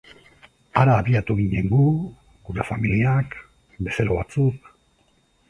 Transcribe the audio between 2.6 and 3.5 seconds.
familiak,